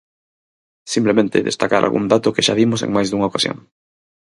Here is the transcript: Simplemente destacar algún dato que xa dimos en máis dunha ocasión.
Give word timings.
Simplemente 0.93 1.45
destacar 1.49 1.81
algún 1.83 2.05
dato 2.13 2.33
que 2.35 2.45
xa 2.45 2.53
dimos 2.61 2.79
en 2.85 2.89
máis 2.95 3.07
dunha 3.09 3.29
ocasión. 3.31 3.57